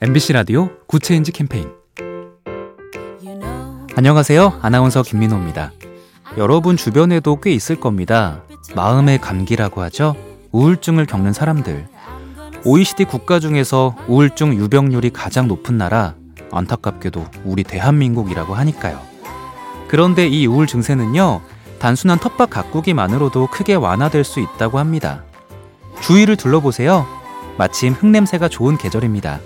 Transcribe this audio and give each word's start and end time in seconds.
MBC 0.00 0.32
라디오 0.32 0.70
Good 0.86 1.04
Change 1.04 1.32
캠페인 1.32 1.72
안녕하세요. 3.96 4.60
아나운서 4.62 5.02
김민호입니다. 5.02 5.72
여러분 6.36 6.76
주변에도 6.76 7.40
꽤 7.40 7.50
있을 7.50 7.80
겁니다. 7.80 8.44
마음의 8.76 9.18
감기라고 9.18 9.82
하죠. 9.82 10.14
우울증을 10.52 11.06
겪는 11.06 11.32
사람들. 11.32 11.88
OECD 12.64 13.06
국가 13.06 13.40
중에서 13.40 13.96
우울증 14.06 14.54
유병률이 14.54 15.10
가장 15.10 15.48
높은 15.48 15.76
나라, 15.76 16.14
안타깝게도 16.52 17.26
우리 17.44 17.64
대한민국이라고 17.64 18.54
하니까요. 18.54 19.00
그런데 19.88 20.28
이 20.28 20.46
우울 20.46 20.68
증세는요, 20.68 21.40
단순한 21.80 22.20
텃밭 22.20 22.50
가꾸기만으로도 22.50 23.48
크게 23.48 23.74
완화될 23.74 24.22
수 24.22 24.38
있다고 24.38 24.78
합니다. 24.78 25.24
주위를 26.02 26.36
둘러보세요. 26.36 27.04
마침 27.56 27.94
흙냄새가 27.94 28.48
좋은 28.48 28.78
계절입니다. 28.78 29.40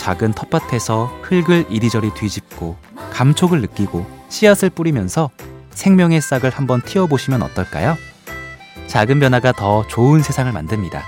작은 0.00 0.32
텃밭에서 0.32 1.12
흙을 1.20 1.66
이리저리 1.68 2.14
뒤집고 2.14 2.78
감촉을 3.12 3.60
느끼고 3.60 4.06
씨앗을 4.30 4.70
뿌리면서 4.70 5.28
생명의 5.72 6.22
싹을 6.22 6.48
한번 6.48 6.80
틔워보시면 6.80 7.42
어떨까요? 7.42 7.98
작은 8.86 9.20
변화가 9.20 9.52
더 9.52 9.86
좋은 9.88 10.22
세상을 10.22 10.50
만듭니다. 10.50 11.04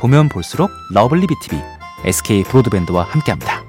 보면 0.00 0.28
볼수록 0.28 0.72
lovely 0.90 1.28
B 1.28 1.39
tv 1.39 1.62
SK 2.04 2.42
브로드밴드와 2.42 3.04
함께합니다. 3.04 3.61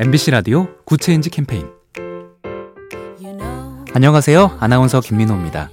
MBC 0.00 0.30
라디오 0.30 0.66
Good 0.86 1.03
Change 1.03 1.28
캠페인 1.28 1.68
안녕하세요. 3.92 4.56
아나운서 4.58 5.02
김민호입니다. 5.02 5.68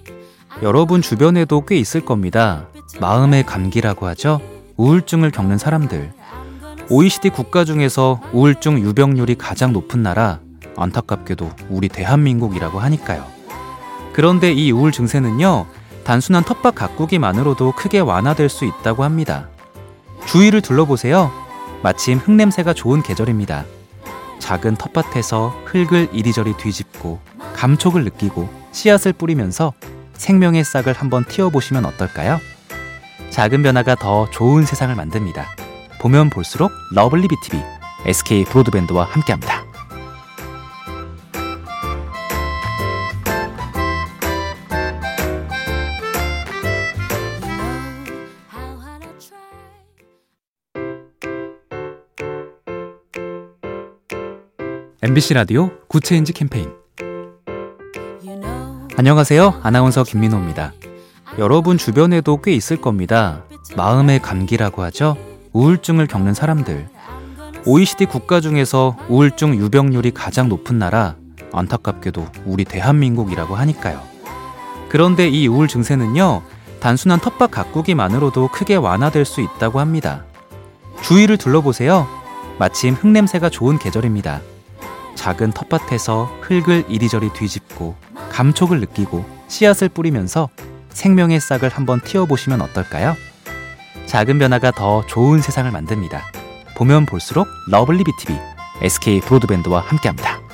여러분 0.63 1.01
주변에도 1.01 1.65
꽤 1.65 1.77
있을 1.77 2.03
겁니다. 2.03 2.67
마음의 2.99 3.45
감기라고 3.45 4.05
하죠. 4.07 4.41
우울증을 4.75 5.31
겪는 5.31 5.57
사람들. 5.57 6.11
OECD 6.89 7.29
국가 7.29 7.63
중에서 7.63 8.19
우울증 8.33 8.81
유병률이 8.81 9.35
가장 9.35 9.71
높은 9.71 10.03
나라, 10.03 10.41
안타깝게도 10.75 11.49
우리 11.69 11.87
대한민국이라고 11.87 12.79
하니까요. 12.79 13.25
그런데 14.11 14.51
이 14.51 14.71
우울 14.71 14.91
증세는요, 14.91 15.67
단순한 16.03 16.43
텃밭 16.43 16.75
가꾸기만으로도 16.75 17.71
크게 17.77 17.99
완화될 17.99 18.49
수 18.49 18.65
있다고 18.65 19.05
합니다. 19.05 19.47
주위를 20.25 20.61
둘러보세요. 20.61 21.31
마침 21.81 22.17
흙냄새가 22.17 22.73
좋은 22.73 23.01
계절입니다. 23.01 23.63
작은 24.39 24.75
텃밭에서 24.75 25.49
흙을 25.65 26.09
이리저리 26.13 26.55
뒤집고 26.57 27.19
감촉을 27.55 28.03
느끼고 28.03 28.49
씨앗을 28.71 29.13
뿌리면서 29.13 29.73
생명의 30.13 30.63
싹을 30.63 30.93
한번 30.93 31.23
틔워보시면 31.25 31.85
어떨까요? 31.85 32.39
작은 33.29 33.61
변화가 33.63 33.95
더 33.95 34.29
좋은 34.31 34.65
세상을 34.65 34.93
만듭니다. 34.95 35.45
보면 35.99 36.29
볼수록 36.29 36.71
lovely 36.93 37.27
B 37.27 37.39
tv 37.39 37.61
SK 38.05 38.45
브로드밴드와 38.45 39.05
함께합니다. 39.05 39.66
MBC 54.99 55.35
라디오 55.35 55.69
Good 55.87 56.06
Change 56.06 56.33
캠페인 56.33 56.71
안녕하세요. 58.97 59.59
아나운서 59.61 60.03
김민호입니다. 60.03 60.73
여러분 61.37 61.77
주변에도 61.77 62.41
꽤 62.41 62.53
있을 62.53 62.77
겁니다. 62.77 63.43
마음의 63.75 64.23
감기라고 64.23 64.81
하죠. 64.81 65.15
우울증을 65.53 66.07
겪는 66.07 66.33
사람들. 66.33 66.87
OECD 67.67 68.07
국가 68.07 68.41
중에서 68.41 68.97
우울증 69.07 69.53
유병률이 69.53 70.11
가장 70.15 70.49
높은 70.49 70.79
나라, 70.79 71.15
안타깝게도 71.53 72.25
우리 72.45 72.65
대한민국이라고 72.65 73.55
하니까요. 73.55 74.01
그런데 74.89 75.29
이 75.29 75.45
우울 75.45 75.67
증세는요, 75.67 76.41
단순한 76.79 77.19
텃밭 77.19 77.51
가꾸기만으로도 77.51 78.47
크게 78.47 78.73
완화될 78.73 79.25
수 79.25 79.41
있다고 79.41 79.79
합니다. 79.79 80.25
주위를 81.03 81.37
둘러보세요. 81.37 82.07
마침 82.57 82.95
흙냄새가 82.95 83.51
좋은 83.51 83.77
계절입니다. 83.77 84.41
작은 85.17 85.51
텃밭에서 85.51 86.29
흙을 86.41 86.85
이리저리 86.87 87.33
뒤집고 87.33 87.95
감촉을 88.29 88.79
느끼고 88.79 89.25
씨앗을 89.49 89.89
뿌리면서 89.89 90.47
생명의 90.89 91.39
싹을 91.41 91.69
한번 91.69 91.99
틔워보시면 91.99 92.61
어떨까요? 92.61 93.15
작은 94.05 94.39
변화가 94.39 94.71
더 94.71 95.05
좋은 95.07 95.41
세상을 95.41 95.69
만듭니다. 95.69 96.23
보면 96.77 97.05
볼수록 97.05 97.47
lovely 97.69 98.03
B 98.03 98.15
tv 98.15 98.39
SK 98.81 99.21
브로드밴드와 99.21 99.81
함께합니다. 99.81 100.46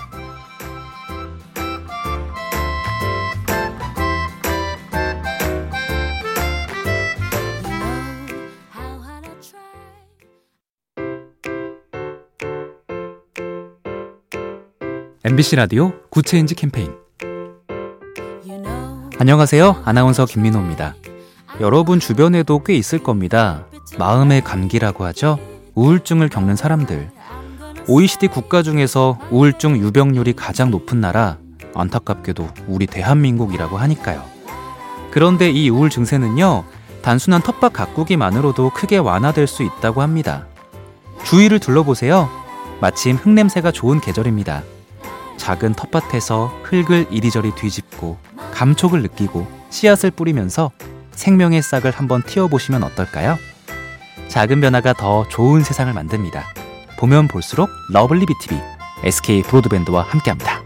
MBC 15.26 15.56
라디오 15.56 15.94
Good 16.10 16.27
Change 16.27 16.54
캠페인 16.54 16.92
안녕하세요. 19.18 19.84
아나운서 19.86 20.26
김민호입니다. 20.26 20.96
여러분 21.62 22.02
주변에도 22.02 22.62
꽤 22.62 22.76
있을 22.76 23.00
겁니다. 23.00 23.66
마음의 23.98 24.42
감기라고 24.42 25.06
하죠. 25.06 25.40
우울증을 25.76 26.28
겪는 26.28 26.58
사람들. 26.58 27.10
OECD 27.88 28.28
국가 28.28 28.64
중에서 28.64 29.18
우울증 29.32 29.78
유병률이 29.78 30.34
가장 30.34 30.72
높은 30.72 31.00
나라, 31.00 31.38
안타깝게도 31.74 32.50
우리 32.68 32.86
대한민국이라고 32.86 33.78
하니까요. 33.78 34.26
그런데 35.12 35.50
이 35.52 35.70
우울 35.70 35.90
증세는요, 35.90 36.66
단순한 37.02 37.44
텃밭 37.44 37.72
가꾸기만으로도 37.72 38.72
크게 38.72 38.98
완화될 38.98 39.48
수 39.48 39.64
있다고 39.64 40.02
합니다. 40.02 40.48
주위를 41.24 41.60
둘러보세요. 41.60 42.30
마침 42.82 43.16
흙냄새가 43.16 43.72
좋은 43.72 44.02
계절입니다. 44.02 44.64
작은 45.38 45.74
텃밭에서 45.74 46.48
흙을 46.64 47.08
이리저리 47.10 47.56
뒤집고 47.56 48.18
감촉을 48.54 49.02
느끼고 49.02 49.48
씨앗을 49.70 50.12
뿌리면서 50.12 50.72
생명의 51.12 51.62
싹을 51.62 51.92
한번 51.92 52.22
틔워보시면 52.24 52.84
어떨까요? 52.84 53.38
작은 54.28 54.62
변화가 54.62 54.94
더 54.94 55.28
좋은 55.30 55.64
세상을 55.64 55.92
만듭니다. 55.94 56.44
보면 56.98 57.28
볼수록 57.28 57.70
lovely 57.92 58.26
B 58.26 58.37
tv 58.37 58.60
SK 59.04 59.44
브로드밴드와 59.44 60.04
함께합니다. 60.04 60.63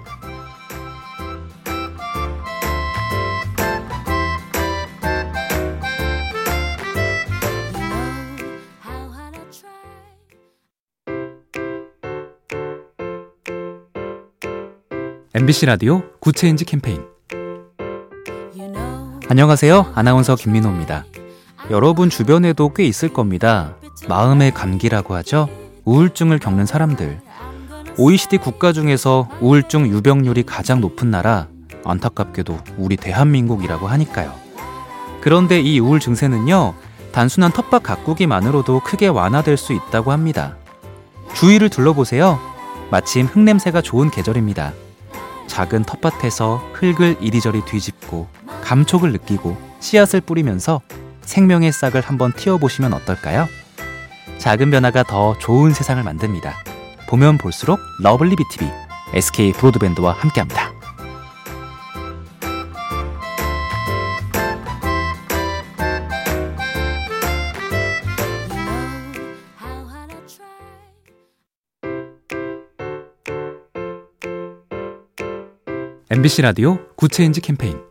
MBC 15.39 15.67
라디오 15.67 16.01
Good 16.19 16.38
Change 16.38 16.65
캠페인 16.65 17.05
안녕하세요. 19.29 19.91
아나운서 19.93 20.35
김민호입니다. 20.35 21.05
여러분 21.69 22.09
주변에도 22.09 22.73
꽤 22.73 22.85
있을 22.85 23.13
겁니다. 23.13 23.75
마음의 24.09 24.55
감기라고 24.55 25.13
하죠. 25.17 25.47
우울증을 25.85 26.39
겪는 26.39 26.65
사람들. 26.65 27.19
OECD 27.99 28.39
국가 28.39 28.73
중에서 28.73 29.29
우울증 29.39 29.87
유병률이 29.87 30.41
가장 30.41 30.81
높은 30.81 31.11
나라, 31.11 31.47
안타깝게도 31.85 32.57
우리 32.79 32.97
대한민국이라고 32.97 33.85
하니까요. 33.85 34.33
그런데 35.21 35.61
이 35.61 35.77
우울 35.77 35.99
증세는요, 35.99 36.73
단순한 37.11 37.51
텃밭 37.51 37.83
가꾸기만으로도 37.83 38.79
크게 38.79 39.05
완화될 39.05 39.55
수 39.55 39.73
있다고 39.73 40.11
합니다. 40.11 40.57
주위를 41.35 41.69
둘러보세요. 41.69 42.39
마침 42.89 43.27
흙냄새가 43.27 43.83
좋은 43.83 44.09
계절입니다. 44.09 44.73
작은 45.47 45.83
텃밭에서 45.83 46.57
흙을 46.73 47.17
이리저리 47.19 47.65
뒤집고 47.65 48.27
감촉을 48.63 49.11
느끼고 49.13 49.57
씨앗을 49.79 50.21
뿌리면서 50.21 50.81
생명의 51.21 51.71
싹을 51.71 52.01
한번 52.01 52.31
틔워보시면 52.33 52.93
어떨까요? 52.93 53.47
작은 54.37 54.71
변화가 54.71 55.03
더 55.03 55.37
좋은 55.39 55.73
세상을 55.73 56.01
만듭니다. 56.03 56.53
보면 57.09 57.37
볼수록 57.37 57.79
러블리 58.01 58.35
비티비 58.35 58.69
SK 59.13 59.53
브로드밴드와 59.53 60.13
함께합니다. 60.13 60.76
MBC 76.09 76.41
라디오 76.41 76.79
Good 76.95 77.14
Change 77.14 77.41
캠페인 77.41 77.81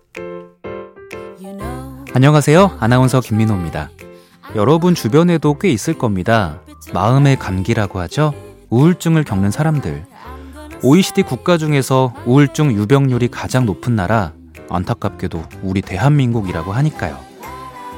안녕하세요. 2.14 2.78
아나운서 2.80 3.20
김민호입니다. 3.20 3.90
여러분 4.54 4.94
주변에도 4.94 5.58
꽤 5.58 5.68
있을 5.68 5.98
겁니다. 5.98 6.62
마음의 6.94 7.36
감기라고 7.38 8.00
하죠. 8.00 8.32
우울증을 8.70 9.24
겪는 9.24 9.50
사람들. 9.50 10.06
OECD 10.82 11.24
국가 11.24 11.58
중에서 11.58 12.14
우울증 12.24 12.72
유병률이 12.72 13.28
가장 13.28 13.66
높은 13.66 13.94
나라, 13.94 14.32
안타깝게도 14.70 15.42
우리 15.62 15.82
대한민국이라고 15.82 16.72
하니까요. 16.72 17.18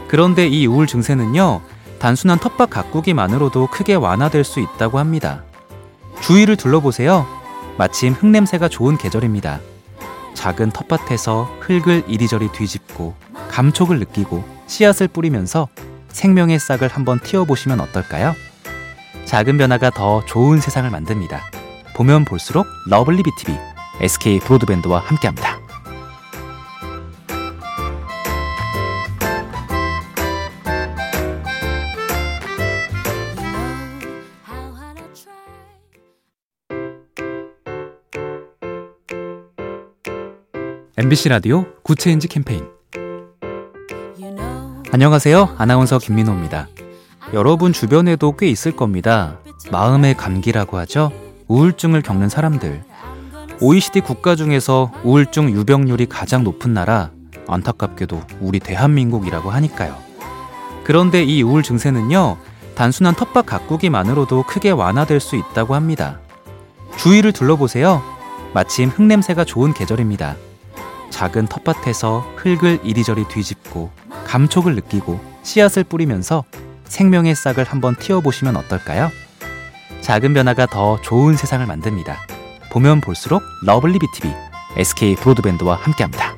그런데 0.08 0.48
이 0.48 0.66
우울 0.66 0.88
증세는요, 0.88 1.60
단순한 2.00 2.40
텃밭 2.40 2.70
가꾸기만으로도 2.70 3.68
크게 3.68 3.94
완화될 3.94 4.42
수 4.42 4.58
있다고 4.58 4.98
합니다. 4.98 5.44
주위를 6.22 6.56
둘러보세요. 6.56 7.24
마침 7.76 8.14
흙냄새가 8.14 8.68
좋은 8.68 8.98
계절입니다. 8.98 9.60
작은 10.38 10.70
텃밭에서 10.70 11.50
흙을 11.58 12.04
이리저리 12.06 12.52
뒤집고 12.52 13.16
감촉을 13.50 13.98
느끼고 13.98 14.44
씨앗을 14.68 15.08
뿌리면서 15.08 15.66
생명의 16.10 16.60
싹을 16.60 16.86
한번 16.86 17.18
틔워보시면 17.18 17.80
어떨까요? 17.80 18.36
작은 19.24 19.58
변화가 19.58 19.90
더 19.90 20.24
좋은 20.26 20.60
세상을 20.60 20.88
만듭니다. 20.88 21.42
보면 21.96 22.24
볼수록 22.24 22.68
러블리 22.86 23.24
비티비 23.24 23.58
SK 24.00 24.38
브로드밴드와 24.38 25.00
함께합니다. 25.00 25.57
MBC 41.00 41.28
라디오 41.28 41.64
Good 41.84 42.01
Change 42.01 42.26
캠페인 42.26 42.66
안녕하세요. 44.90 45.54
아나운서 45.56 46.00
김민호입니다. 46.00 46.66
여러분 47.34 47.72
주변에도 47.72 48.34
꽤 48.36 48.48
있을 48.48 48.74
겁니다. 48.74 49.38
마음의 49.70 50.16
감기라고 50.16 50.76
하죠. 50.78 51.12
우울증을 51.46 52.02
겪는 52.02 52.28
사람들. 52.28 52.82
OECD 53.60 54.00
국가 54.00 54.34
중에서 54.34 54.90
우울증 55.04 55.50
유병률이 55.50 56.06
가장 56.06 56.42
높은 56.42 56.74
나라, 56.74 57.12
안타깝게도 57.46 58.20
우리 58.40 58.58
대한민국이라고 58.58 59.50
하니까요. 59.50 59.96
그런데 60.82 61.22
이 61.22 61.42
우울 61.42 61.62
증세는요, 61.62 62.38
단순한 62.74 63.14
텃밭 63.14 63.46
가꾸기만으로도 63.46 64.42
크게 64.48 64.72
완화될 64.72 65.20
수 65.20 65.36
있다고 65.36 65.76
합니다. 65.76 66.18
주위를 66.96 67.32
둘러보세요. 67.32 68.02
마침 68.52 68.88
흙냄새가 68.88 69.44
좋은 69.44 69.72
계절입니다. 69.72 70.34
작은 71.10 71.46
텃밭에서 71.46 72.20
흙을 72.36 72.80
이리저리 72.82 73.26
뒤집고 73.28 73.90
감촉을 74.26 74.74
느끼고 74.74 75.20
씨앗을 75.42 75.84
뿌리면서 75.84 76.44
생명의 76.84 77.34
싹을 77.34 77.64
한번 77.64 77.94
틔워보시면 77.96 78.56
어떨까요? 78.56 79.10
작은 80.00 80.34
변화가 80.34 80.66
더 80.66 81.00
좋은 81.02 81.36
세상을 81.36 81.64
만듭니다. 81.66 82.18
보면 82.70 83.00
볼수록 83.00 83.42
러블리 83.64 83.98
비티비 83.98 84.32
SK 84.76 85.16
브로드밴드와 85.16 85.76
함께합니다. 85.76 86.34